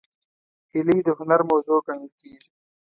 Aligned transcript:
هیلۍ 0.71 0.99
د 1.03 1.09
هنر 1.17 1.39
موضوع 1.49 1.79
ګڼل 1.87 2.09
کېږي 2.19 2.49